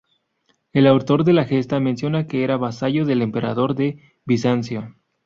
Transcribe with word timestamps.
El 0.73 0.87
autor 0.87 1.23
de 1.25 1.31
la 1.31 1.45
"Gesta" 1.45 1.79
menciona 1.79 2.25
que 2.25 2.43
era 2.43 2.57
vasallo 2.57 3.05
del 3.05 3.21
emperador 3.21 3.75
de 3.75 4.01
Bizancio. 4.25 4.95